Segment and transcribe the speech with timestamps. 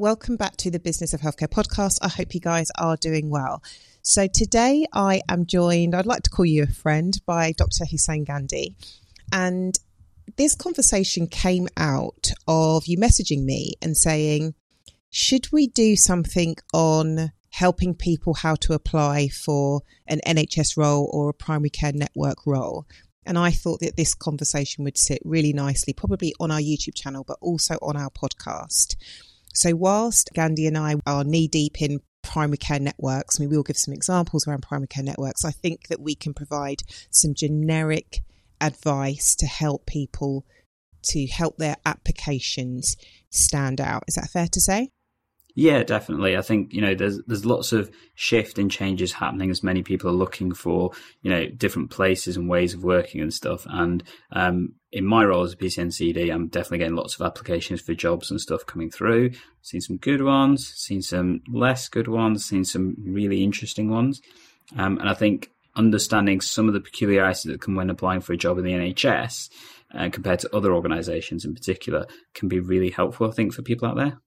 [0.00, 1.98] Welcome back to the Business of Healthcare podcast.
[2.00, 3.62] I hope you guys are doing well.
[4.00, 7.84] So, today I am joined, I'd like to call you a friend, by Dr.
[7.84, 8.74] Hussain Gandhi.
[9.30, 9.78] And
[10.38, 14.54] this conversation came out of you messaging me and saying,
[15.10, 21.28] should we do something on helping people how to apply for an NHS role or
[21.28, 22.86] a primary care network role?
[23.26, 27.22] And I thought that this conversation would sit really nicely, probably on our YouTube channel,
[27.22, 28.96] but also on our podcast.
[29.54, 33.56] So, whilst Gandhi and I are knee deep in primary care networks, I mean, we
[33.56, 35.44] will give some examples around primary care networks.
[35.44, 38.20] I think that we can provide some generic
[38.60, 40.44] advice to help people
[41.02, 42.96] to help their applications
[43.30, 44.04] stand out.
[44.06, 44.90] Is that fair to say?
[45.60, 46.38] Yeah, definitely.
[46.38, 50.08] I think you know there's there's lots of shift and changes happening as many people
[50.08, 53.66] are looking for you know different places and ways of working and stuff.
[53.68, 54.02] And
[54.32, 58.30] um, in my role as a PCNCD, I'm definitely getting lots of applications for jobs
[58.30, 59.32] and stuff coming through.
[59.60, 64.22] Seen some good ones, seen some less good ones, seen some really interesting ones.
[64.78, 68.38] Um, and I think understanding some of the peculiarities that come when applying for a
[68.38, 69.50] job in the NHS
[69.94, 73.28] uh, compared to other organisations in particular can be really helpful.
[73.28, 74.20] I think for people out there.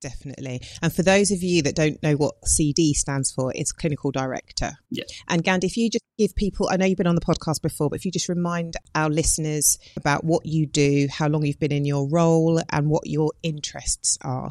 [0.00, 0.60] Definitely.
[0.80, 4.72] And for those of you that don't know what CD stands for, it's clinical director.
[4.90, 5.04] Yeah.
[5.28, 7.90] And Gandhi, if you just give people, I know you've been on the podcast before,
[7.90, 11.72] but if you just remind our listeners about what you do, how long you've been
[11.72, 14.50] in your role, and what your interests are.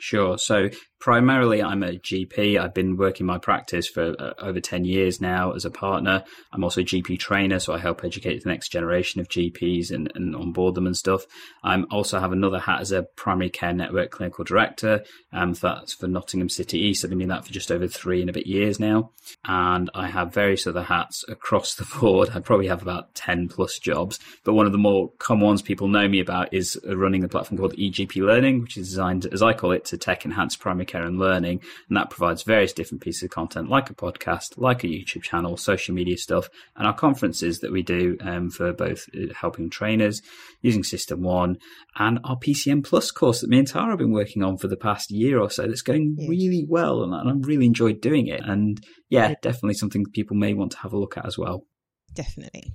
[0.00, 0.38] Sure.
[0.38, 0.70] So
[1.04, 2.58] primarily, I'm a GP.
[2.58, 6.24] I've been working my practice for uh, over 10 years now as a partner.
[6.50, 10.10] I'm also a GP trainer, so I help educate the next generation of GPs and,
[10.14, 11.26] and onboard them and stuff.
[11.62, 15.04] I also have another hat as a primary care network clinical director.
[15.30, 17.04] Um, that's for Nottingham City East.
[17.04, 19.10] I've been doing that for just over three and a bit years now.
[19.44, 22.30] And I have various other hats across the board.
[22.34, 25.86] I probably have about 10 plus jobs, but one of the more common ones people
[25.86, 29.52] know me about is running a platform called eGP Learning, which is designed, as I
[29.52, 31.60] call it, to tech enhance primary care and learning.
[31.88, 35.56] And that provides various different pieces of content, like a podcast, like a YouTube channel,
[35.56, 40.22] social media stuff, and our conferences that we do um, for both uh, helping trainers
[40.62, 41.58] using SystmOne
[41.96, 44.76] and our PCN Plus course that me and Tara have been working on for the
[44.76, 45.66] past year or so.
[45.66, 48.40] That's going really well, and I've really enjoyed doing it.
[48.44, 51.66] And yeah, definitely something people may want to have a look at as well.
[52.14, 52.72] Definitely.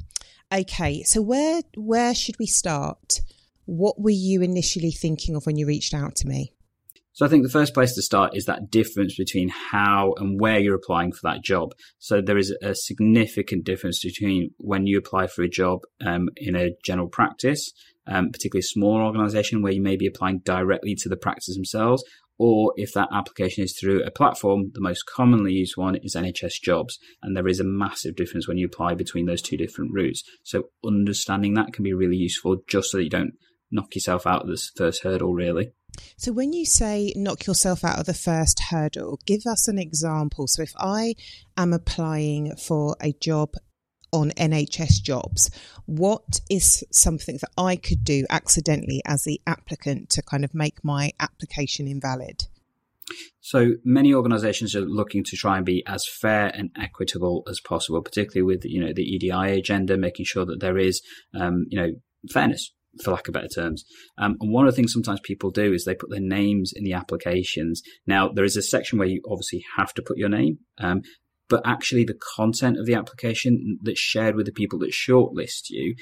[0.51, 3.21] Okay, so where where should we start?
[3.65, 6.53] What were you initially thinking of when you reached out to me?
[7.19, 10.57] So I think the first place to start is that difference between how and where
[10.57, 11.73] you're applying for that job.
[11.97, 16.55] So there is a significant difference between when you apply for a job um, in
[16.55, 17.73] a general practice,
[18.07, 22.05] um, particularly a small organization where you may be applying directly to the practice themselves,
[22.37, 26.61] or if that application is through a platform, the most commonly used one is NHS
[26.63, 26.99] Jobs.
[27.21, 30.23] And there is a massive difference when you apply between those two different routes.
[30.43, 33.33] So understanding that can be really useful just so that you don't
[33.71, 35.71] knock yourself out of this first hurdle, really.
[36.17, 40.47] So, when you say knock yourself out of the first hurdle, give us an example.
[40.47, 41.15] So, if I
[41.57, 43.53] am applying for a job
[44.11, 45.49] on NHS jobs,
[45.85, 50.83] what is something that I could do accidentally as the applicant to kind of make
[50.83, 52.45] my application invalid?
[53.41, 58.01] So many organisations are looking to try and be as fair and equitable as possible,
[58.01, 61.01] particularly with you know the EDI agenda, making sure that there is
[61.33, 61.91] um, you know
[62.31, 62.71] fairness
[63.03, 63.83] for lack of better terms.
[64.17, 66.83] Um, and one of the things sometimes people do is they put their names in
[66.83, 67.81] the applications.
[68.05, 71.01] Now, there is a section where you obviously have to put your name, um,
[71.49, 75.95] but actually the content of the application that's shared with the people that shortlist you,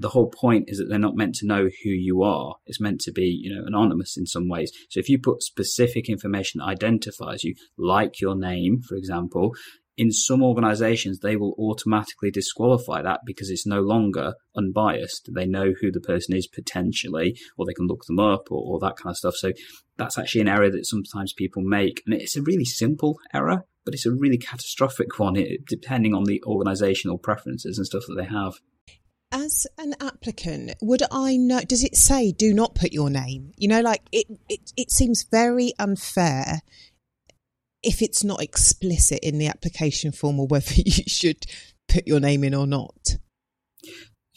[0.00, 2.56] the whole point is that they're not meant to know who you are.
[2.64, 4.72] It's meant to be, you know, anonymous in some ways.
[4.88, 9.54] So if you put specific information that identifies you, like your name, for example,
[10.00, 15.28] in some organizations, they will automatically disqualify that because it's no longer unbiased.
[15.34, 18.80] They know who the person is potentially, or they can look them up or, or
[18.80, 19.34] that kind of stuff.
[19.36, 19.52] So
[19.98, 22.02] that's actually an error that sometimes people make.
[22.06, 25.36] And it's a really simple error, but it's a really catastrophic one,
[25.68, 28.54] depending on the organizational preferences and stuff that they have.
[29.30, 31.60] As an applicant, would I know?
[31.60, 33.52] Does it say do not put your name?
[33.58, 36.62] You know, like it, it, it seems very unfair
[37.82, 41.44] if it's not explicit in the application form or whether you should
[41.88, 43.16] put your name in or not.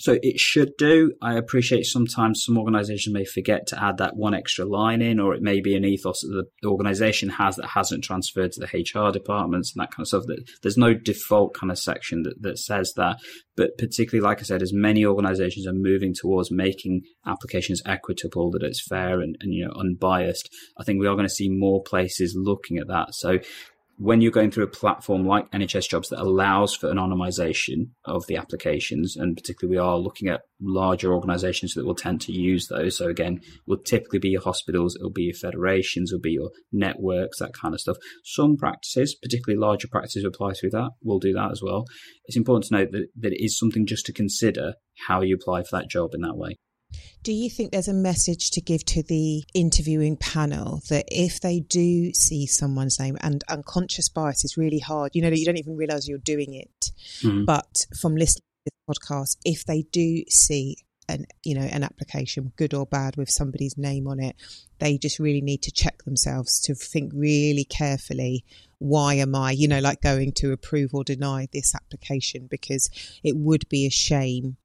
[0.03, 1.13] So it should do.
[1.21, 5.33] I appreciate sometimes some organizations may forget to add that one extra line in, or
[5.33, 9.13] it may be an ethos that the organization has that hasn't transferred to the HR
[9.13, 10.23] departments and that kind of stuff.
[10.61, 13.15] There's no default kind of section that, that says that.
[13.55, 18.63] But particularly, like I said, as many organizations are moving towards making applications equitable, that
[18.63, 21.81] it's fair and, and you know unbiased, I think we are going to see more
[21.81, 23.15] places looking at that.
[23.15, 23.39] So
[23.97, 28.37] when you're going through a platform like NHS Jobs that allows for anonymization of the
[28.37, 32.97] applications, and particularly we are looking at larger organizations that will tend to use those.
[32.97, 37.39] So again, will typically be your hospitals, it'll be your federations, it'll be your networks,
[37.39, 37.97] that kind of stuff.
[38.23, 41.85] Some practices, particularly larger practices apply through that, will do that as well.
[42.25, 44.73] It's important to note that, that it is something just to consider
[45.07, 46.57] how you apply for that job in that way.
[47.23, 51.59] Do you think there's a message to give to the interviewing panel that if they
[51.61, 55.77] do see someone's name and unconscious bias is really hard, you know, you don't even
[55.77, 56.91] realize you're doing it.
[57.21, 57.45] Mm.
[57.45, 60.77] But from listening to this podcast, if they do see
[61.09, 64.35] an you know an application good or bad with somebody's name on it
[64.79, 68.43] they just really need to check themselves to think really carefully
[68.79, 72.89] why am i you know like going to approve or deny this application because
[73.23, 74.57] it would be a shame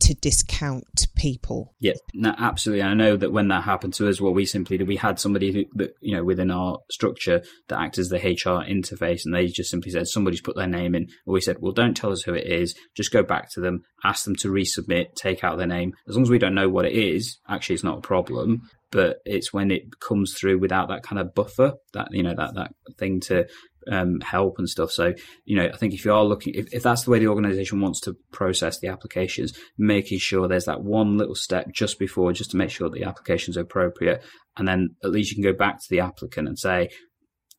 [0.00, 1.74] to discount people.
[1.80, 2.82] Yeah, no, absolutely.
[2.82, 5.52] I know that when that happened to us, what we simply did, we had somebody
[5.52, 9.46] who, that, you know, within our structure that acts as the HR interface, and they
[9.46, 11.08] just simply said, somebody's put their name in.
[11.26, 12.74] Or we said, well, don't tell us who it is.
[12.96, 15.92] Just go back to them, ask them to resubmit, take out their name.
[16.08, 19.18] As long as we don't know what it is, actually, it's not a problem but
[19.24, 22.72] it's when it comes through without that kind of buffer, that you know that that
[22.98, 23.46] thing to
[23.90, 24.90] um, help and stuff.
[24.90, 27.28] So, you know, I think if you are looking, if, if that's the way the
[27.28, 32.32] organization wants to process the applications, making sure there's that one little step just before,
[32.32, 34.22] just to make sure that the applications appropriate.
[34.56, 36.90] And then at least you can go back to the applicant and say,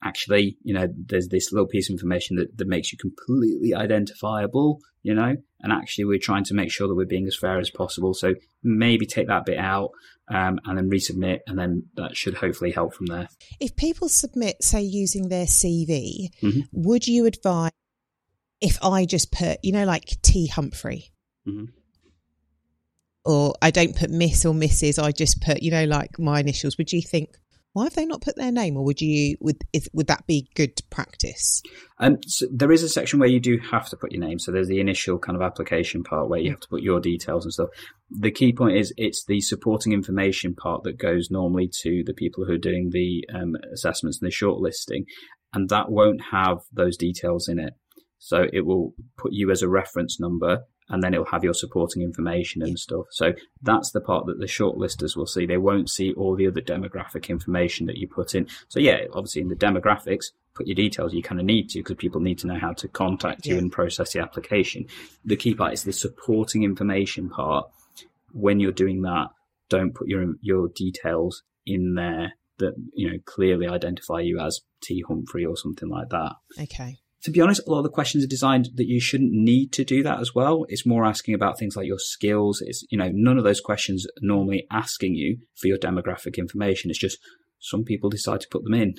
[0.03, 4.79] actually, you know, there's this little piece of information that, that makes you completely identifiable,
[5.03, 7.69] you know, and actually we're trying to make sure that we're being as fair as
[7.69, 8.13] possible.
[8.13, 8.33] So
[8.63, 9.91] maybe take that bit out
[10.27, 13.27] um, and then resubmit, and then that should hopefully help from there.
[13.59, 16.61] If people submit, say, using their CV, mm-hmm.
[16.71, 17.71] would you advise
[18.61, 21.11] if I just put, you know, like T Humphrey?
[21.47, 21.65] Mm-hmm.
[23.23, 25.01] Or I don't put Miss or Mrs.
[25.01, 26.77] I just put, you know, like my initials.
[26.77, 27.29] Would you think,
[27.73, 30.49] why have they not put their name, or would you would is, would that be
[30.55, 31.61] good practice?
[31.99, 34.39] Um, so there is a section where you do have to put your name.
[34.39, 37.45] So there's the initial kind of application part where you have to put your details
[37.45, 37.69] and stuff.
[38.09, 42.45] The key point is it's the supporting information part that goes normally to the people
[42.45, 45.05] who are doing the um, assessments and the shortlisting,
[45.53, 47.73] and that won't have those details in it.
[48.17, 52.01] So it will put you as a reference number and then it'll have your supporting
[52.01, 53.05] information and stuff.
[53.11, 55.45] So that's the part that the shortlisters will see.
[55.45, 58.47] They won't see all the other demographic information that you put in.
[58.67, 61.13] So yeah, obviously in the demographics, put your details.
[61.13, 63.61] You kind of need to because people need to know how to contact you yeah.
[63.61, 64.85] and process the application.
[65.23, 67.69] The key part is the supporting information part.
[68.33, 69.27] When you're doing that,
[69.69, 75.03] don't put your your details in there that you know clearly identify you as T
[75.07, 76.33] Humphrey or something like that.
[76.59, 79.71] Okay to be honest, a lot of the questions are designed that you shouldn't need
[79.73, 80.65] to do that as well.
[80.69, 82.61] It's more asking about things like your skills.
[82.65, 86.89] It's, you know, none of those questions normally asking you for your demographic information.
[86.89, 87.19] It's just
[87.59, 88.95] some people decide to put them in.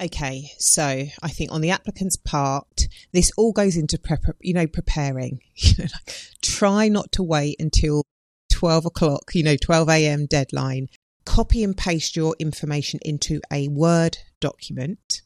[0.00, 0.82] Okay, so
[1.22, 5.40] I think on the applicant's part, this all goes into prep, you know, preparing.
[5.56, 6.12] You know,
[6.42, 8.04] try not to wait until
[8.52, 10.26] 12 o'clock, you know, 12 a.m.
[10.26, 10.88] deadline.
[11.24, 15.22] Copy and paste your information into a Word document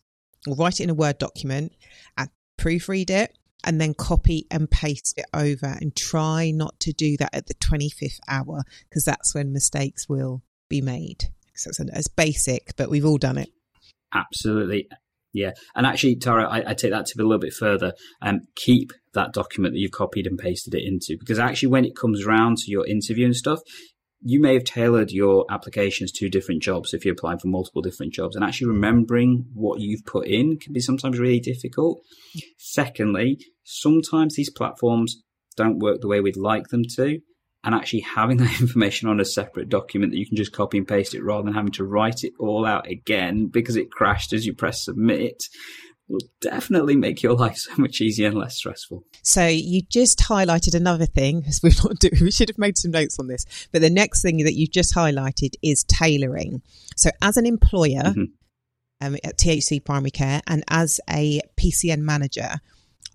[0.46, 1.72] or write it in a Word document
[2.18, 2.28] and
[2.66, 7.34] proofread it and then copy and paste it over and try not to do that
[7.34, 11.24] at the 25th hour because that's when mistakes will be made.
[11.54, 13.48] So it's, it's basic, but we've all done it.
[14.14, 14.88] Absolutely.
[15.32, 15.52] Yeah.
[15.74, 17.92] And actually, Tara, I, I take that to a little bit further.
[18.22, 21.96] Um, keep that document that you've copied and pasted it into because actually, when it
[21.96, 23.60] comes around to your interview and stuff,
[24.22, 28.12] you may have tailored your applications to different jobs if you're applying for multiple different
[28.12, 32.00] jobs and actually remembering what you've put in can be sometimes really difficult.
[32.58, 35.22] Secondly sometimes these platforms
[35.56, 37.20] don't work the way we'd like them to
[37.64, 40.88] and actually having that information on a separate document that you can just copy and
[40.88, 44.46] paste it rather than having to write it all out again because it crashed as
[44.46, 45.42] you press submit
[46.08, 49.04] will definitely make your life so much easier and less stressful.
[49.22, 52.92] So you just highlighted another thing, as we've not do, we should have made some
[52.92, 53.44] notes on this.
[53.72, 56.62] But the next thing that you've just highlighted is tailoring.
[56.96, 58.24] So as an employer mm-hmm.
[59.00, 62.60] um, at THC Primary Care and as a PCN manager,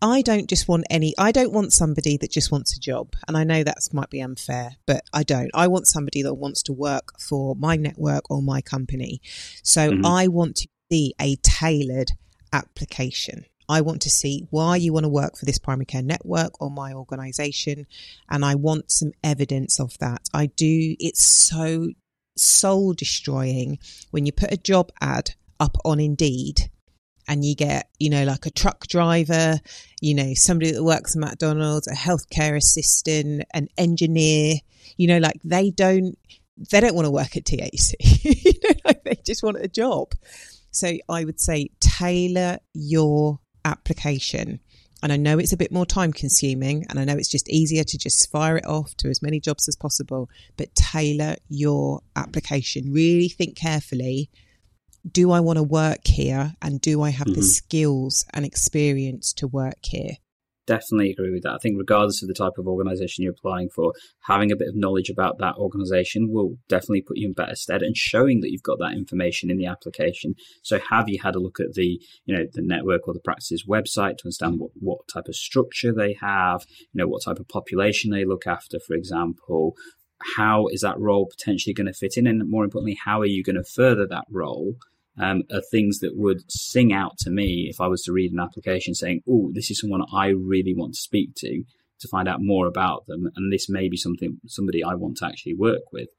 [0.03, 3.13] I don't just want any, I don't want somebody that just wants a job.
[3.27, 5.51] And I know that might be unfair, but I don't.
[5.53, 9.21] I want somebody that wants to work for my network or my company.
[9.63, 10.05] So mm-hmm.
[10.05, 12.11] I want to see a tailored
[12.53, 13.45] application.
[13.69, 16.69] I want to see why you want to work for this primary care network or
[16.69, 17.87] my organization.
[18.29, 20.27] And I want some evidence of that.
[20.33, 21.87] I do, it's so
[22.35, 23.79] soul destroying
[24.11, 26.69] when you put a job ad up on Indeed
[27.27, 29.59] and you get, you know, like a truck driver,
[30.01, 34.55] you know, somebody that works at McDonald's, a healthcare assistant, an engineer,
[34.97, 36.17] you know, like they don't,
[36.71, 37.93] they don't want to work at THC.
[38.23, 40.13] you know, like they just want a job.
[40.71, 44.59] So I would say tailor your application.
[45.03, 47.83] And I know it's a bit more time consuming and I know it's just easier
[47.83, 52.93] to just fire it off to as many jobs as possible, but tailor your application.
[52.93, 54.29] Really think carefully
[55.09, 57.39] do I want to work here and do I have mm-hmm.
[57.39, 60.17] the skills and experience to work here?
[60.71, 61.51] Definitely agree with that.
[61.51, 64.75] I think, regardless of the type of organization you're applying for, having a bit of
[64.77, 68.63] knowledge about that organization will definitely put you in better stead and showing that you've
[68.63, 70.33] got that information in the application.
[70.63, 73.65] So, have you had a look at the, you know, the network or the practice's
[73.67, 77.49] website to understand what, what type of structure they have, you know, what type of
[77.49, 79.75] population they look after, for example,
[80.37, 82.27] how is that role potentially going to fit in?
[82.27, 84.75] And more importantly, how are you going to further that role
[85.19, 88.39] um, are things that would sing out to me if I was to read an
[88.39, 91.63] application saying, "Oh, this is someone I really want to speak to
[91.99, 95.25] to find out more about them, and this may be something somebody I want to
[95.25, 96.09] actually work with."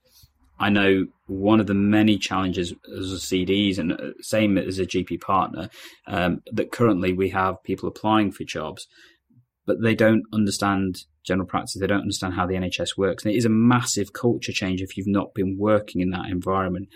[0.63, 4.87] I know one of the many challenges as a CDs and uh, same as a
[4.87, 5.69] GP partner
[6.07, 8.87] um, that currently we have people applying for jobs,
[9.67, 11.77] but they don't understand general practice.
[11.81, 14.97] They don't understand how the NHS works, and it is a massive culture change if
[14.97, 16.89] you've not been working in that environment.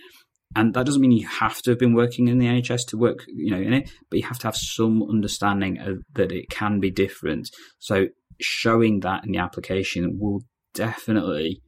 [0.55, 3.25] And that doesn't mean you have to have been working in the NHS to work,
[3.29, 6.81] you know, in it, but you have to have some understanding of, that it can
[6.81, 7.51] be different.
[7.79, 8.07] So
[8.41, 10.43] showing that in the application will
[10.75, 11.61] definitely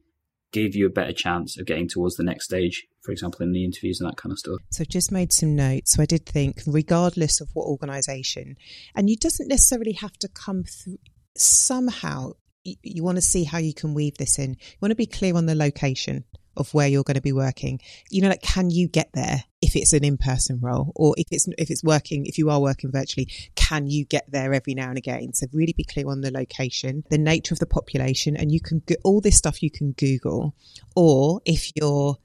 [0.51, 3.63] give you a better chance of getting towards the next stage, for example, in the
[3.63, 4.57] interviews and that kind of stuff.
[4.71, 5.93] So I've just made some notes.
[5.93, 8.55] So I did think, regardless of what organisation,
[8.95, 10.97] and you doesn't necessarily have to come through
[11.37, 12.31] somehow.
[12.63, 14.51] You, you want to see how you can weave this in.
[14.51, 16.25] You want to be clear on the location
[16.59, 17.79] of where you're going to be working.
[18.09, 21.47] You know, like, can you get there if it's an in-person role or if it's,
[21.57, 24.97] if it's working, if you are working virtually, can you get there every now and
[24.97, 25.33] again?
[25.33, 28.81] So really be clear on the location, the nature of the population, and you can
[28.85, 30.55] get all this stuff you can Google.
[30.95, 32.17] Or if you're,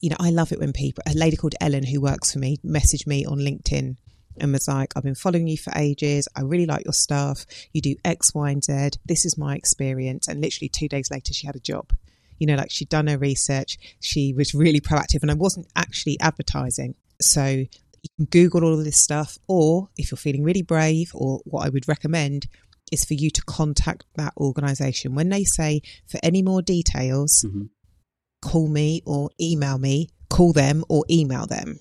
[0.00, 2.56] you know, I love it when people, a lady called Ellen who works for me
[2.64, 3.96] messaged me on LinkedIn
[4.38, 6.28] and was like, I've been following you for ages.
[6.34, 7.44] I really like your stuff.
[7.72, 8.90] You do X, Y, and Z.
[9.04, 10.28] This is my experience.
[10.28, 11.90] And literally two days later, she had a job
[12.40, 16.18] you know, like she'd done her research, she was really proactive, and I wasn't actually
[16.20, 16.96] advertising.
[17.20, 21.40] So you can Google all of this stuff, or if you're feeling really brave, or
[21.44, 22.46] what I would recommend
[22.90, 25.14] is for you to contact that organization.
[25.14, 27.66] When they say for any more details, mm-hmm.
[28.42, 31.78] call me or email me, call them or email them.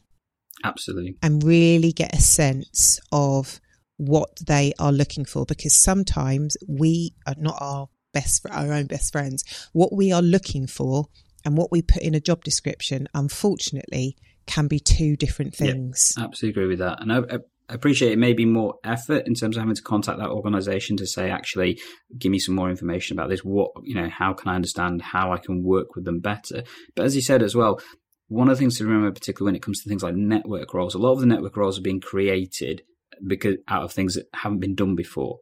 [0.64, 1.16] Absolutely.
[1.24, 3.62] And really get a sense of
[3.96, 8.86] what they are looking for because sometimes we are not our best for our own
[8.86, 11.06] best friends what we are looking for
[11.46, 14.16] and what we put in a job description unfortunately
[14.50, 16.16] can be two different things.
[16.18, 17.02] yeah, absolutely agree with that.
[17.02, 17.38] And I, I,
[17.72, 21.06] appreciate it may be more effort in terms of having to contact that organization to
[21.06, 21.80] say actually
[22.18, 23.42] give me some more information about this.
[23.42, 26.64] What you know how can i understand how i can work with them better?
[26.96, 27.80] But as you said as well
[28.28, 30.96] one of the things to remember particularly when it comes to things like network roles
[30.96, 32.82] a lot of the network roles are being created
[33.28, 35.38] because out of things that haven't been done before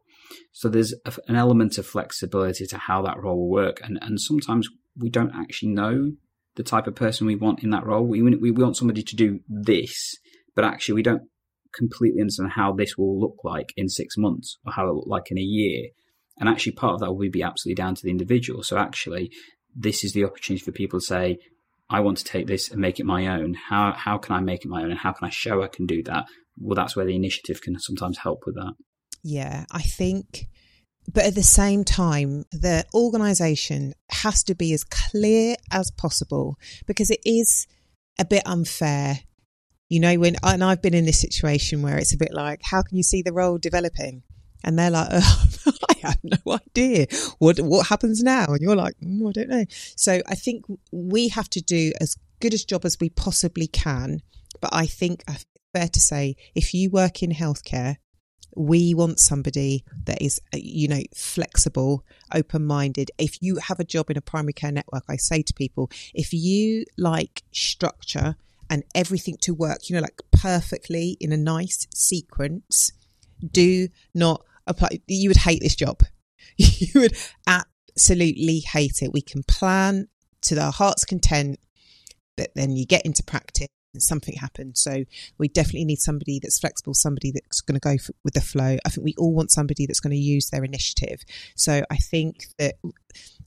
[0.52, 4.20] so there's a, an element of flexibility to how that role will work, and and
[4.20, 6.12] sometimes we don't actually know
[6.56, 8.06] the type of person we want in that role.
[8.06, 10.16] We we want somebody to do this,
[10.54, 11.22] but actually we don't
[11.74, 15.30] completely understand how this will look like in six months or how it look like
[15.30, 15.88] in a year.
[16.38, 18.62] And actually, part of that will be absolutely down to the individual.
[18.62, 19.30] So actually,
[19.74, 21.38] this is the opportunity for people to say,
[21.90, 23.54] I want to take this and make it my own.
[23.54, 25.86] How how can I make it my own, and how can I show I can
[25.86, 26.26] do that?
[26.58, 28.74] Well, that's where the initiative can sometimes help with that.
[29.22, 30.48] Yeah, I think,
[31.12, 36.56] but at the same time, the organisation has to be as clear as possible
[36.86, 37.66] because it is
[38.18, 39.20] a bit unfair.
[39.88, 42.82] You know, when, and I've been in this situation where it's a bit like, how
[42.82, 44.22] can you see the role developing?
[44.64, 45.46] And they're like, oh,
[45.88, 47.06] I have no idea
[47.38, 49.64] what what happens now, and you're like, mm, I don't know.
[49.96, 54.20] So I think we have to do as good a job as we possibly can.
[54.60, 55.24] But I think
[55.72, 57.96] fair to say if you work in healthcare,
[58.56, 63.10] we want somebody that is, uh, you know, flexible, open minded.
[63.18, 66.32] If you have a job in a primary care network, I say to people, if
[66.32, 68.36] you like structure
[68.70, 72.92] and everything to work, you know, like perfectly in a nice sequence,
[73.50, 75.00] do not apply.
[75.06, 76.00] You would hate this job.
[76.56, 79.12] you would absolutely hate it.
[79.12, 80.08] We can plan
[80.42, 81.58] to our heart's content,
[82.36, 84.76] but then you get into practice something happened.
[84.76, 85.04] So
[85.38, 88.76] we definitely need somebody that's flexible, somebody that's going to go for, with the flow.
[88.84, 91.20] I think we all want somebody that's going to use their initiative.
[91.56, 92.76] So I think that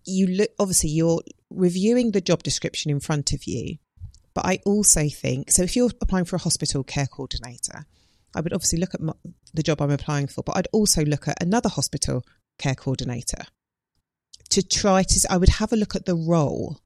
[0.06, 3.78] you look, obviously, you're reviewing the job description in front of you.
[4.34, 7.86] But I also think so if you're applying for a hospital care coordinator,
[8.34, 9.14] I would obviously look at my,
[9.54, 12.24] the job I'm applying for, but I'd also look at another hospital
[12.58, 13.44] care coordinator
[14.52, 16.81] to try to, I would have a look at the role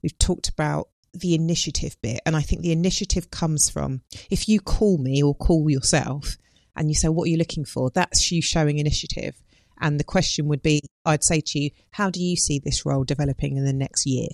[0.02, 2.20] We've talked about the initiative bit.
[2.26, 6.36] And I think the initiative comes from if you call me or call yourself
[6.76, 7.90] and you say, What are you looking for?
[7.90, 9.40] That's you showing initiative.
[9.80, 13.04] And the question would be I'd say to you, How do you see this role
[13.04, 14.28] developing in the next year?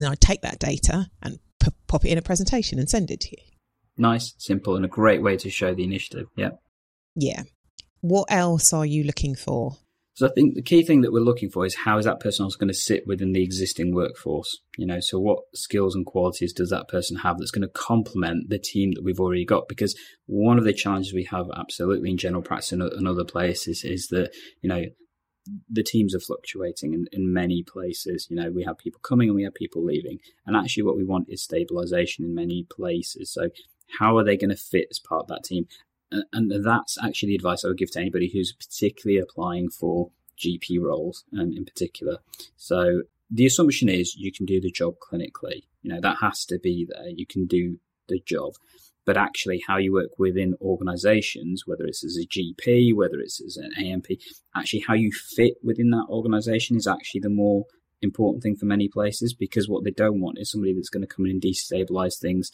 [0.00, 3.20] Then I'd take that data and p- pop it in a presentation and send it
[3.20, 3.42] to you.
[3.96, 6.26] Nice, simple, and a great way to show the initiative.
[6.36, 6.50] Yeah.
[7.14, 7.42] Yeah.
[8.00, 9.76] What else are you looking for?
[10.14, 12.44] So I think the key thing that we're looking for is how is that person
[12.44, 14.60] also going to sit within the existing workforce?
[14.76, 18.50] You know, so what skills and qualities does that person have that's going to complement
[18.50, 19.68] the team that we've already got?
[19.68, 19.96] Because
[20.26, 24.30] one of the challenges we have absolutely in general practice and, other places is that,
[24.60, 24.84] you know,
[25.68, 28.26] the teams are fluctuating in, in many places.
[28.30, 30.18] You know, we have people coming and we have people leaving.
[30.46, 33.32] And actually what we want is stabilization in many places.
[33.32, 33.48] So
[33.98, 35.66] how are they going to fit as part of that team?
[36.32, 40.80] And that's actually the advice I would give to anybody who's particularly applying for GP
[40.80, 42.18] roles um, in particular.
[42.56, 45.64] So the assumption is you can do the job clinically.
[45.82, 47.08] You know, that has to be there.
[47.08, 48.54] You can do the job.
[49.04, 53.56] But actually, how you work within organizations, whether it's as a GP, whether it's as
[53.56, 54.06] an AMP,
[54.54, 57.64] actually how you fit within that organization is actually the more
[58.00, 61.14] important thing for many places because what they don't want is somebody that's going to
[61.14, 62.50] come in and destabilize things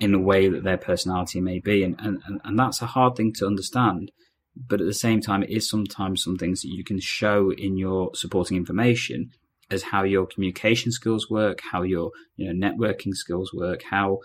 [0.00, 1.82] in the way that their personality may be.
[1.82, 4.12] And, and, and that's a hard thing to understand.
[4.56, 7.76] But at the same time, it is sometimes some things that you can show in
[7.76, 9.30] your supporting information
[9.70, 14.18] as how your communication skills work, how your you know networking skills work, how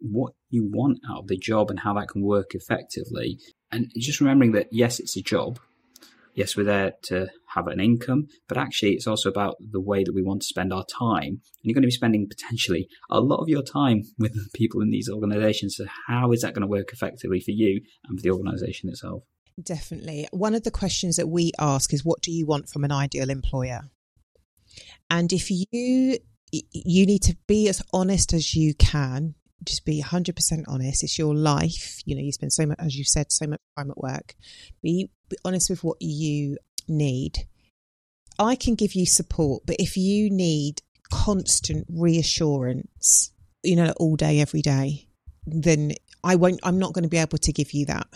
[0.00, 3.38] what you want out of the job and how that can work effectively.
[3.70, 5.60] And just remembering that yes, it's a job,
[6.40, 10.14] yes, we're there to have an income, but actually it's also about the way that
[10.14, 11.28] we want to spend our time.
[11.28, 14.88] And you're going to be spending potentially a lot of your time with people in
[14.90, 15.76] these organizations.
[15.76, 19.22] So how is that going to work effectively for you and for the organization itself?
[19.62, 20.28] Definitely.
[20.30, 23.28] One of the questions that we ask is what do you want from an ideal
[23.28, 23.82] employer?
[25.10, 26.18] And if you
[26.52, 30.34] you need to be as honest as you can just be 100%
[30.68, 33.60] honest it's your life you know you spend so much as you said so much
[33.76, 34.34] time at work
[34.82, 37.46] be, be honest with what you need.
[38.38, 44.40] I can give you support but if you need constant reassurance you know all day
[44.40, 45.08] every day
[45.44, 48.06] then i won't i'm not going to be able to give you that.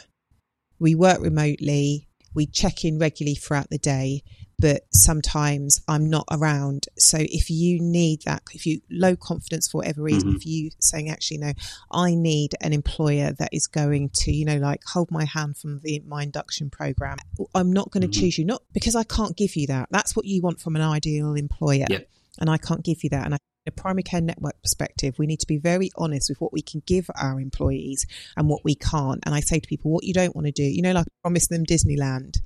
[0.78, 4.22] We work remotely we check in regularly throughout the day
[4.64, 6.86] but sometimes I'm not around.
[6.96, 10.36] So if you need that, if you low confidence for whatever reason, mm-hmm.
[10.36, 11.52] if you saying actually no,
[11.92, 15.80] I need an employer that is going to, you know, like hold my hand from
[15.80, 17.18] the my induction program.
[17.54, 18.18] I'm not going to mm-hmm.
[18.18, 19.88] choose you, not because I can't give you that.
[19.90, 21.84] That's what you want from an ideal employer.
[21.90, 22.08] Yep.
[22.40, 23.26] And I can't give you that.
[23.26, 26.54] And I a primary care network perspective, we need to be very honest with what
[26.54, 29.20] we can give our employees and what we can't.
[29.24, 31.48] And I say to people, what you don't want to do, you know, like promise
[31.48, 32.40] them Disneyland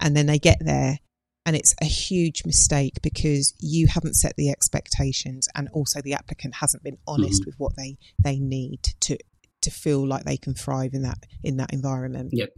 [0.00, 0.98] and then they get there
[1.46, 6.54] and it's a huge mistake because you haven't set the expectations and also the applicant
[6.56, 7.48] hasn't been honest mm-hmm.
[7.48, 9.18] with what they they need to
[9.62, 12.50] to feel like they can thrive in that in that environment yep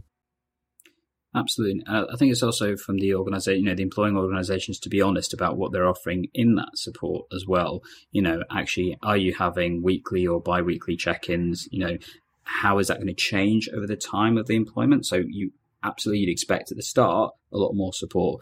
[1.35, 1.83] Absolutely.
[1.87, 5.33] I think it's also from the organization, you know, the employing organizations to be honest
[5.33, 7.83] about what they're offering in that support as well.
[8.11, 11.67] You know, actually, are you having weekly or bi weekly check ins?
[11.69, 11.97] You know,
[12.43, 15.05] how is that going to change over the time of the employment?
[15.05, 15.51] So you
[15.83, 18.41] absolutely you'd expect at the start a lot more support.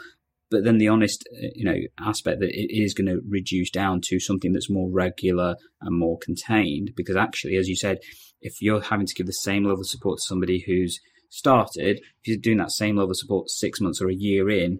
[0.51, 4.01] But then the honest, uh, you know, aspect that it is going to reduce down
[4.05, 6.91] to something that's more regular and more contained.
[6.95, 7.99] Because actually, as you said,
[8.41, 12.27] if you're having to give the same level of support to somebody who's started, if
[12.27, 14.79] you're doing that same level of support six months or a year in,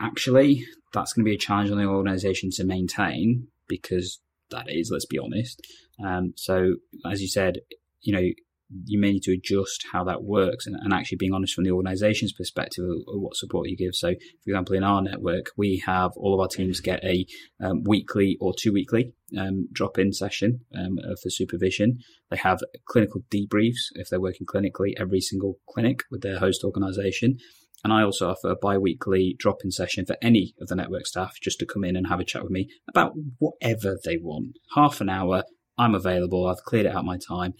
[0.00, 4.20] actually, that's going to be a challenge on the organisation to maintain because
[4.50, 5.60] that is, let's be honest.
[6.04, 6.74] Um, so,
[7.10, 7.60] as you said,
[8.02, 8.28] you know,
[8.70, 11.70] you may need to adjust how that works and, and actually being honest from the
[11.70, 13.94] organization's perspective of, of, what support you give.
[13.94, 17.26] So, for example, in our network, we have all of our teams get a
[17.62, 21.98] um, weekly or two weekly um, drop in session um, for supervision.
[22.30, 27.38] They have clinical debriefs if they're working clinically every single clinic with their host organization.
[27.82, 31.06] And I also offer a bi weekly drop in session for any of the network
[31.06, 34.56] staff just to come in and have a chat with me about whatever they want.
[34.74, 35.44] Half an hour,
[35.76, 37.52] I'm available, I've cleared it out my time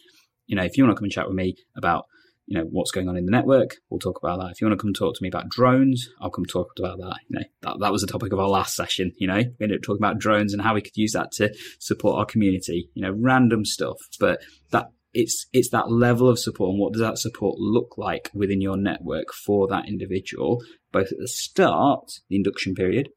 [0.47, 2.07] you know, if you want to come and chat with me about,
[2.47, 4.51] you know, what's going on in the network, we'll talk about that.
[4.51, 7.17] If you want to come talk to me about drones, I'll come talk about that.
[7.29, 9.13] You know, that, that was the topic of our last session.
[9.17, 11.55] You know, we ended up talking about drones and how we could use that to
[11.79, 12.91] support our community.
[12.95, 17.03] You know, random stuff, but that it's it's that level of support and what does
[17.03, 22.37] that support look like within your network for that individual, both at the start, the
[22.37, 23.09] induction period,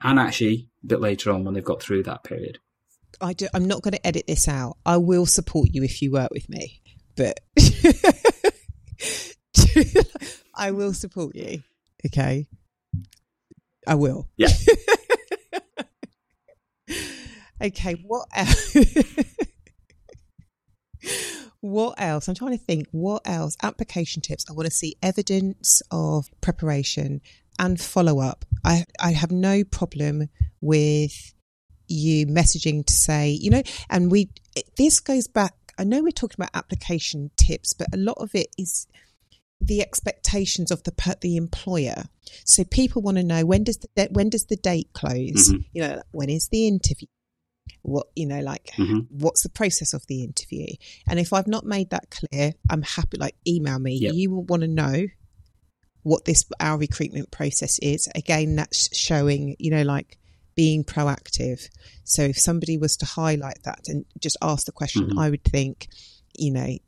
[0.00, 2.58] and actually a bit later on when they've got through that period.
[3.20, 4.76] I do, I'm not going to edit this out.
[4.86, 6.80] I will support you if you work with me,
[7.16, 7.40] but
[10.54, 11.62] I will support you.
[12.06, 12.46] Okay.
[13.86, 14.28] I will.
[14.36, 14.48] Yeah.
[17.62, 17.94] okay.
[17.94, 18.76] What else?
[21.60, 22.28] what else?
[22.28, 22.86] I'm trying to think.
[22.92, 23.56] What else?
[23.62, 24.44] Application tips.
[24.48, 27.20] I want to see evidence of preparation
[27.58, 28.44] and follow up.
[28.64, 30.28] I, I have no problem
[30.60, 31.34] with
[31.88, 34.30] you messaging to say, you know, and we,
[34.76, 38.48] this goes back, I know we're talking about application tips, but a lot of it
[38.58, 38.86] is
[39.60, 42.04] the expectations of the the employer.
[42.44, 45.50] So people want to know when does the when does the date close?
[45.50, 45.56] Mm-hmm.
[45.72, 47.08] You know, when is the interview?
[47.82, 49.00] What you know, like mm-hmm.
[49.10, 50.66] what's the process of the interview?
[51.08, 53.18] And if I've not made that clear, I'm happy.
[53.18, 53.94] Like email me.
[53.94, 54.14] Yep.
[54.14, 55.06] You will want to know
[56.02, 58.08] what this our recruitment process is.
[58.14, 60.18] Again, that's showing you know like
[60.58, 61.68] being proactive.
[62.02, 65.18] So if somebody was to highlight that and just ask the question, mm-hmm.
[65.20, 65.86] I would think,
[66.36, 66.78] you know,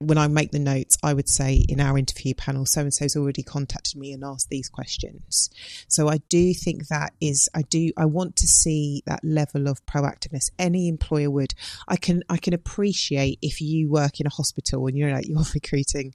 [0.00, 3.16] when I make the notes, I would say in our interview panel, so and so's
[3.16, 5.48] already contacted me and asked these questions.
[5.88, 9.86] So I do think that is, I do, I want to see that level of
[9.86, 10.50] proactiveness.
[10.58, 11.54] Any employer would.
[11.88, 15.40] I can, I can appreciate if you work in a hospital and you're like you're
[15.54, 16.12] recruiting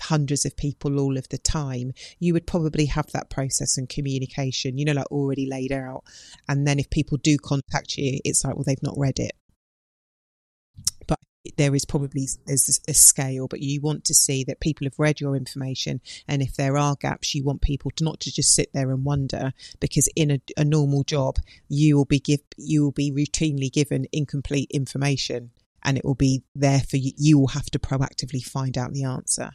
[0.00, 4.78] hundreds of people all of the time, you would probably have that process and communication,
[4.78, 6.04] you know, like already laid out.
[6.48, 9.32] And then if people do contact you, it's like, well, they've not read it.
[11.06, 11.18] But
[11.56, 15.20] there is probably there's a scale, but you want to see that people have read
[15.20, 18.72] your information, and if there are gaps, you want people to not to just sit
[18.72, 21.36] there and wonder, because in a, a normal job,
[21.68, 25.50] you will be give you will be routinely given incomplete information,
[25.82, 27.12] and it will be there for you.
[27.16, 29.50] You will have to proactively find out the answer.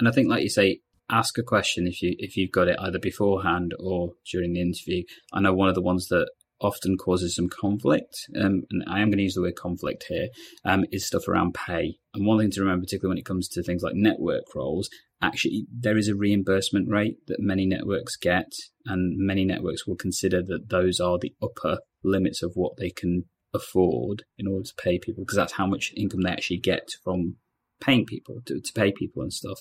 [0.00, 2.76] And I think, like you say, ask a question if you if you've got it
[2.80, 5.02] either beforehand or during the interview.
[5.32, 9.08] I know one of the ones that often causes some conflict, um, and I am
[9.08, 10.28] going to use the word conflict here,
[10.64, 11.96] um, is stuff around pay.
[12.14, 14.88] And one thing to remember, particularly when it comes to things like network roles,
[15.22, 18.50] actually there is a reimbursement rate that many networks get,
[18.86, 23.24] and many networks will consider that those are the upper limits of what they can
[23.52, 27.36] afford in order to pay people, because that's how much income they actually get from
[27.80, 29.60] paying people to, to pay people and stuff.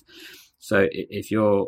[0.60, 1.68] So if you're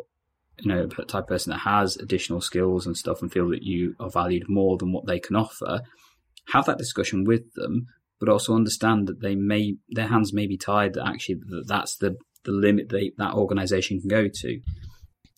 [0.60, 3.62] you know, the type of person that has additional skills and stuff and feel that
[3.62, 5.80] you are valued more than what they can offer,
[6.48, 7.86] have that discussion with them,
[8.20, 10.94] but also understand that they may their hands may be tied.
[10.94, 14.60] That actually that's the the limit they, that organization can go to.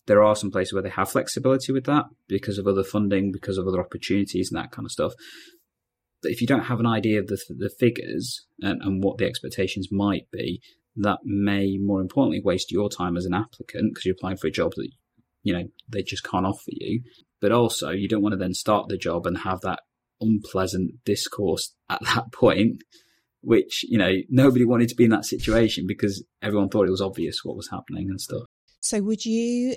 [0.07, 3.57] There are some places where they have flexibility with that because of other funding, because
[3.57, 5.13] of other opportunities and that kind of stuff.
[6.21, 9.25] But if you don't have an idea of the, the figures and, and what the
[9.25, 10.61] expectations might be,
[10.97, 14.51] that may more importantly waste your time as an applicant because you're applying for a
[14.51, 14.89] job that
[15.43, 17.01] you know they just can't offer you.
[17.41, 19.79] But also you don't want to then start the job and have that
[20.21, 22.83] unpleasant discourse at that point
[23.45, 27.01] which you know nobody wanted to be in that situation because everyone thought it was
[27.01, 28.43] obvious what was happening and stuff.
[28.79, 29.75] So would you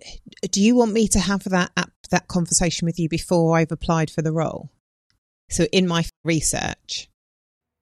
[0.50, 1.70] do you want me to have that
[2.10, 4.70] that conversation with you before I've applied for the role?
[5.50, 7.08] So in my research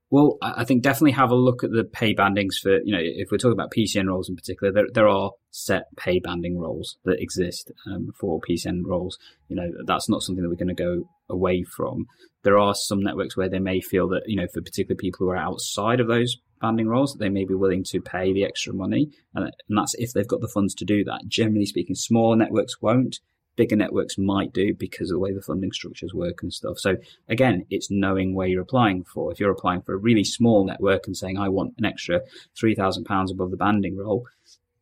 [0.09, 3.29] Well, I think definitely have a look at the pay bandings for, you know, if
[3.31, 7.21] we're talking about PCN roles in particular, there, there are set pay banding roles that
[7.21, 9.19] exist um, for PCN roles.
[9.49, 12.07] You know, that's not something that we're going to go away from.
[12.45, 15.31] There are some networks where they may feel that, you know, for particular people who
[15.31, 19.11] are outside of those banding roles, they may be willing to pay the extra money.
[19.35, 21.23] And, and that's if they've got the funds to do that.
[21.27, 23.19] Generally speaking, smaller networks won't
[23.57, 26.79] bigger networks might do because of the way the funding structures work and stuff.
[26.79, 26.97] So
[27.29, 29.33] again, it's knowing where you're applying for.
[29.33, 32.21] If you're applying for a really small network and saying, I want an extra
[32.63, 34.27] £3,000 above the banding role,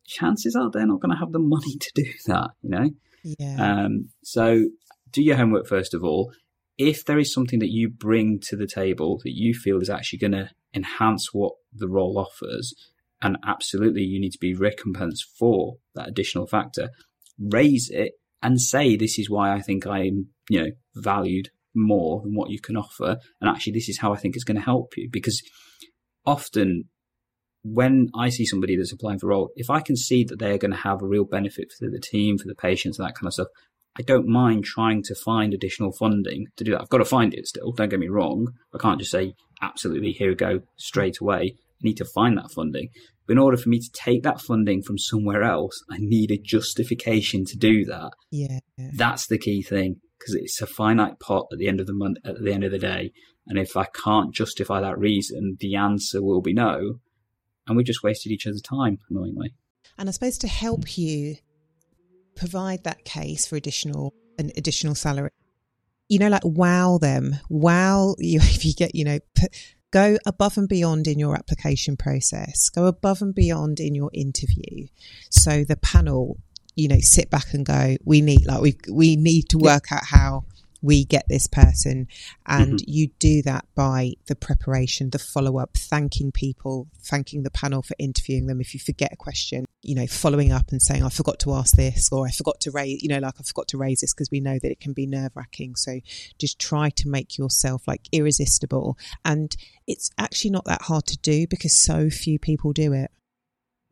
[0.05, 2.89] chances are they're not going to have the money to do that, you know?
[3.39, 3.83] Yeah.
[3.83, 4.69] Um, so
[5.11, 6.31] do your homework first of all.
[6.77, 10.19] If there is something that you bring to the table that you feel is actually
[10.19, 12.73] going to enhance what the role offers,
[13.21, 16.89] and absolutely you need to be recompensed for that additional factor,
[17.39, 18.13] raise it
[18.45, 22.59] and say this is why I think I'm you know valued more than what you
[22.59, 25.41] can offer, and actually this is how I think it's going to help you because
[26.25, 26.85] often
[27.63, 30.59] when I see somebody that's applying for a role, if I can see that they're
[30.59, 33.33] going to have a real benefit for the team, for the patients, that kind of
[33.33, 33.47] stuff,
[33.97, 36.81] I don't mind trying to find additional funding to do that.
[36.81, 37.71] I've got to find it still.
[37.71, 38.49] Don't get me wrong.
[38.73, 41.55] I can't just say absolutely here we go straight away.
[41.85, 42.89] Need to find that funding.
[43.27, 46.37] But in order for me to take that funding from somewhere else, I need a
[46.37, 48.11] justification to do that.
[48.31, 48.59] Yeah.
[48.93, 52.17] That's the key thing because it's a finite pot at the end of the month,
[52.25, 53.11] at the end of the day.
[53.47, 56.99] And if I can't justify that reason, the answer will be no.
[57.67, 59.53] And we just wasted each other's time, annoyingly.
[59.97, 61.35] And I suppose to help you
[62.35, 65.29] provide that case for additional an additional salary,
[66.09, 69.19] you know, like wow them, wow you if you get, you know,
[69.95, 74.87] go above and beyond in your application process, go above and beyond in your interview.
[75.29, 76.37] So the panel,
[76.75, 79.97] you know, sit back and go, we need, like, we, we need to work yeah.
[79.97, 80.43] out how
[80.85, 82.07] we get this person.
[82.45, 82.85] And mm-hmm.
[82.87, 87.95] you do that by the preparation, the follow up, thanking people, thanking the panel for
[87.97, 88.61] interviewing them.
[88.61, 91.75] If you forget a question, you know, following up and saying, I forgot to ask
[91.75, 94.29] this, or I forgot to raise, you know, like I forgot to raise this because
[94.31, 95.75] we know that it can be nerve wracking.
[95.75, 95.99] So
[96.37, 98.97] just try to make yourself like irresistible.
[99.23, 99.55] And
[99.87, 103.09] it's actually not that hard to do because so few people do it.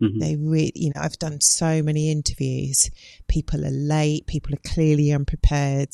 [0.02, 0.20] Mm-hmm.
[0.20, 2.92] They really, you know, I've done so many interviews.
[3.28, 4.28] People are late.
[4.28, 5.90] People are clearly unprepared.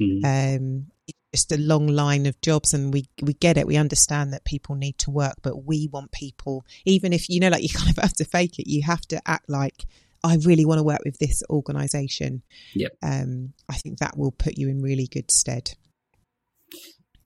[0.00, 0.56] Mm.
[0.56, 0.86] Um,
[1.32, 3.66] just a long line of jobs and we we get it.
[3.66, 7.48] We understand that people need to work but we want people even if you know
[7.48, 9.84] like you kind of have to fake it you have to act like
[10.22, 12.42] I really want to work with this organization.
[12.74, 12.92] Yep.
[13.02, 15.72] Um I think that will put you in really good stead.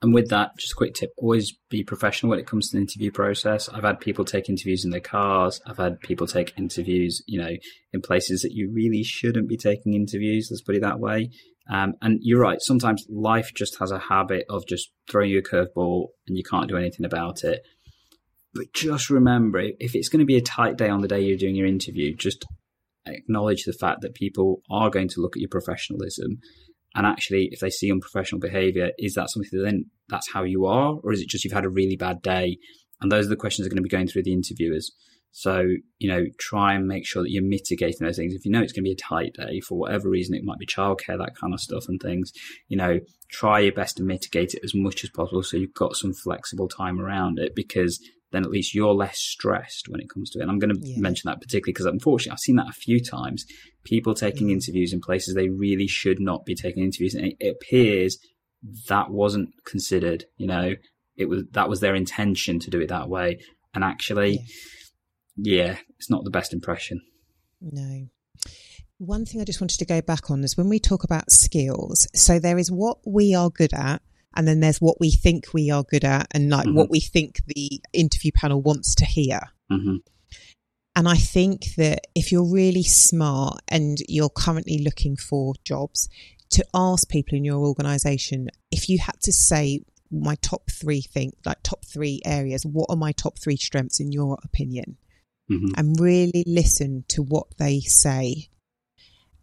[0.03, 2.83] And with that just a quick tip always be professional when it comes to the
[2.83, 3.71] interview process.
[3.71, 5.63] I've had people take interviews in their cars.
[5.67, 7.57] I've had people take interviews you know
[7.95, 11.31] in places that you really shouldn't be taking interviews let's put it that way
[11.71, 12.61] um, and you're right.
[12.61, 16.69] Sometimes life just has a habit of just throwing you a curveball and you can't
[16.69, 17.63] do anything about it.
[18.53, 21.39] But just remember, if it's going to be a tight day on the day you're
[21.39, 22.45] doing your interview, just
[23.07, 26.39] acknowledge the fact that people are going to look at your professionalism.
[26.95, 30.67] And actually, if they see unprofessional behavior, is that something that then that's how you
[30.67, 30.95] are?
[31.03, 32.59] Or is it just you've had a really bad day?
[33.01, 34.93] And those are the questions that are going to be going through the interviewers.
[35.37, 35.67] So,
[35.99, 38.35] you know, try and make sure that you're mitigating those things.
[38.35, 40.61] If you know it's going to be a tight day for whatever reason, it might
[40.61, 42.33] be childcare, that kind of stuff and things,
[42.69, 43.01] you know,
[43.33, 46.69] try your best to mitigate it as much as possible so you've got some flexible
[46.69, 47.99] time around it because
[48.31, 50.43] then at least you're less stressed when it comes to it.
[50.43, 51.01] And I'm going to yeah.
[51.01, 53.45] mention that particularly because unfortunately I've seen that a few times.
[53.83, 54.55] People taking yeah.
[54.55, 57.17] interviews in places they really should not be taking interviews.
[57.17, 58.19] And it appears
[58.89, 60.75] that wasn't considered, you know,
[61.17, 63.41] it was, that was their intention to do it that way.
[63.75, 64.47] And actually, yeah
[65.37, 67.01] yeah, it's not the best impression.
[67.61, 68.09] No.
[68.99, 72.07] One thing I just wanted to go back on is when we talk about skills,
[72.15, 74.03] so there is what we are good at,
[74.37, 76.77] and then there's what we think we are good at, and like mm-hmm.
[76.77, 79.41] what we think the interview panel wants to hear.
[79.71, 79.97] Mm-hmm.
[80.97, 86.09] And I think that if you're really smart and you're currently looking for jobs,
[86.51, 89.81] to ask people in your organization, if you had to say
[90.13, 94.13] my top three things, like top three areas, what are my top three strengths in
[94.13, 94.97] your opinion?
[95.51, 95.73] Mm-hmm.
[95.77, 98.49] and really listen to what they say.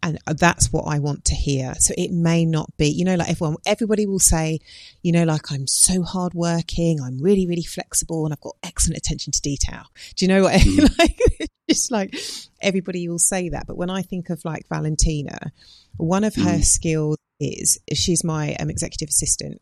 [0.04, 1.76] And that's what I want to hear.
[1.78, 4.58] So it may not be, you know, like everyone, everybody will say,
[5.04, 9.32] you know, like I'm so hardworking, I'm really, really flexible, and I've got excellent attention
[9.32, 9.84] to detail.
[10.16, 10.60] Do you know what?
[10.62, 10.98] Mm.
[10.98, 11.20] like,
[11.68, 12.16] it's like
[12.62, 13.68] everybody will say that.
[13.68, 15.52] But when I think of like Valentina,
[15.98, 16.44] one of mm.
[16.46, 19.62] her skills is she's my um, executive assistant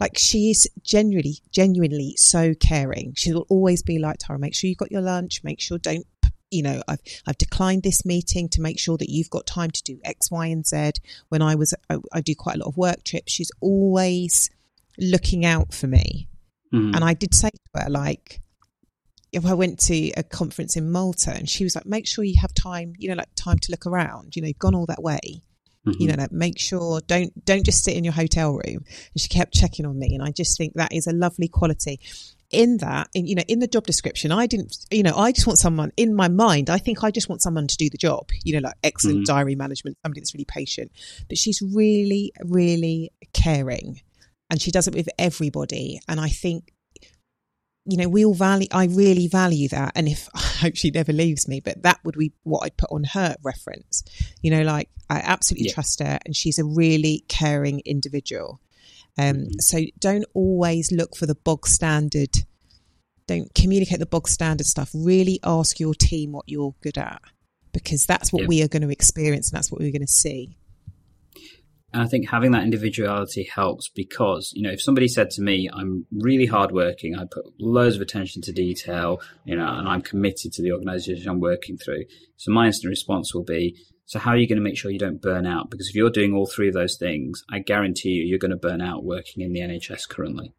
[0.00, 3.14] like she is genuinely, genuinely so caring.
[3.16, 5.42] She will always be like, Tara, make sure you've got your lunch.
[5.42, 6.06] Make sure don't,
[6.50, 9.82] you know, I've, I've declined this meeting to make sure that you've got time to
[9.82, 10.92] do X, Y, and Z.
[11.28, 13.32] When I was, I, I do quite a lot of work trips.
[13.32, 14.50] She's always
[14.98, 16.28] looking out for me.
[16.72, 16.94] Mm-hmm.
[16.94, 18.40] And I did say to her, like,
[19.32, 22.36] if I went to a conference in Malta and she was like, make sure you
[22.40, 25.02] have time, you know, like time to look around, you know, you've gone all that
[25.02, 25.42] way.
[25.88, 26.02] Mm-hmm.
[26.02, 28.84] You know, like make sure don't don't just sit in your hotel room.
[28.84, 32.00] And she kept checking on me, and I just think that is a lovely quality.
[32.50, 35.46] In that, in you know, in the job description, I didn't, you know, I just
[35.46, 36.70] want someone in my mind.
[36.70, 38.30] I think I just want someone to do the job.
[38.42, 39.34] You know, like excellent mm-hmm.
[39.34, 40.90] diary management, somebody that's really patient.
[41.28, 44.00] But she's really, really caring,
[44.48, 46.00] and she does it with everybody.
[46.08, 46.72] And I think
[47.88, 49.92] you know, we all value, I really value that.
[49.94, 52.92] And if I hope she never leaves me, but that would be what I'd put
[52.92, 54.04] on her reference.
[54.42, 55.74] You know, like I absolutely yeah.
[55.74, 58.60] trust her and she's a really caring individual.
[59.16, 59.58] Um, mm-hmm.
[59.60, 62.36] So don't always look for the bog standard.
[63.26, 64.90] Don't communicate the bog standard stuff.
[64.94, 67.22] Really ask your team what you're good at
[67.72, 68.48] because that's what yeah.
[68.48, 70.58] we are going to experience and that's what we're going to see.
[71.92, 75.70] And I think having that individuality helps because, you know, if somebody said to me,
[75.72, 80.52] I'm really hardworking, I put loads of attention to detail, you know, and I'm committed
[80.52, 82.04] to the organization I'm working through.
[82.36, 83.74] So my instant response will be,
[84.04, 85.70] so how are you going to make sure you don't burn out?
[85.70, 88.56] Because if you're doing all three of those things, I guarantee you, you're going to
[88.56, 90.54] burn out working in the NHS currently.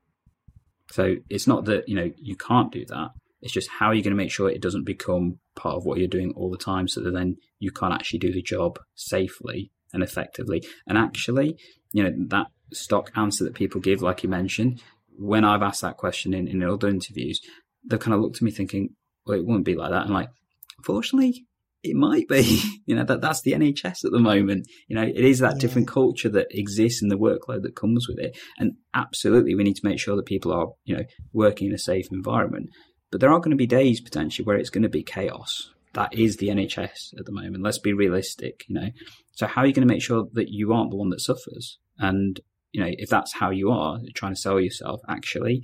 [0.92, 3.10] So it's not that, you know, you can't do that.
[3.42, 6.00] It's just how are you going to make sure it doesn't become part of what
[6.00, 9.72] you're doing all the time so that then you can't actually do the job safely
[9.94, 10.64] and effectively.
[10.88, 11.58] And actually,
[11.92, 14.82] you know, that stock answer that people give, like you mentioned,
[15.18, 17.42] when I've asked that question in, in other interviews,
[17.84, 20.06] they've kind of looked at me thinking, well, it wouldn't be like that.
[20.06, 20.30] And like,
[20.78, 21.46] unfortunately,
[21.84, 22.62] it might be.
[22.86, 24.68] you know, that that's the NHS at the moment.
[24.88, 25.60] You know, it is that yeah.
[25.60, 28.38] different culture that exists and the workload that comes with it.
[28.58, 31.80] And absolutely, we need to make sure that people are, you know, working in a
[31.80, 32.70] safe environment.
[33.12, 35.72] But there are going to be days potentially where it's going to be chaos.
[35.94, 37.64] That is the NHS at the moment.
[37.64, 38.90] Let's be realistic, you know.
[39.34, 41.80] So how are you going to make sure that you aren't the one that suffers?
[41.98, 42.40] And
[42.72, 45.64] you know, if that's how you are trying to sell yourself, actually,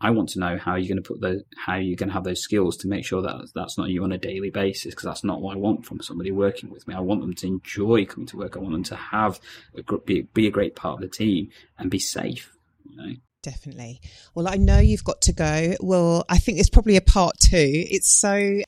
[0.00, 2.24] I want to know how you're going to put those, how you're going to have
[2.24, 5.24] those skills to make sure that that's not you on a daily basis, because that's
[5.24, 6.94] not what I want from somebody working with me.
[6.94, 8.56] I want them to enjoy coming to work.
[8.56, 9.40] I want them to have
[9.76, 12.52] a, be, be a great part of the team and be safe.
[12.84, 13.14] You know.
[13.42, 14.00] Definitely.
[14.34, 15.74] Well, I know you've got to go.
[15.80, 17.56] Well, I think it's probably a part two.
[17.90, 18.60] It's so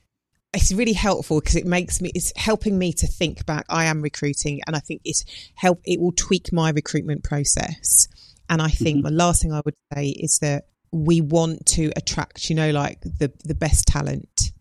[0.53, 4.01] it's really helpful because it makes me it's helping me to think back i am
[4.01, 8.07] recruiting and i think it's help it will tweak my recruitment process
[8.49, 9.07] and i think mm-hmm.
[9.07, 12.99] the last thing i would say is that we want to attract you know like
[13.01, 14.51] the the best talent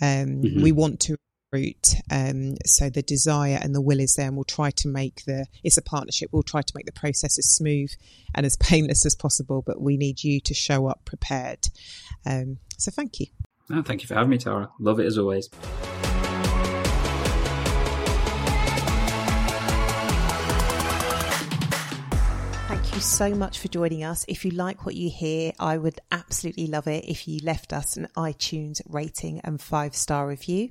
[0.00, 0.62] um mm-hmm.
[0.62, 1.16] we want to
[1.52, 5.24] recruit um so the desire and the will is there and we'll try to make
[5.26, 7.90] the it's a partnership we'll try to make the process as smooth
[8.34, 11.66] and as painless as possible but we need you to show up prepared
[12.24, 13.26] um so thank you
[13.70, 14.70] Oh, thank you for having me, Tara.
[14.78, 15.48] Love it as always.
[22.68, 24.24] Thank you so much for joining us.
[24.28, 27.96] If you like what you hear, I would absolutely love it if you left us
[27.96, 30.70] an iTunes rating and five star review.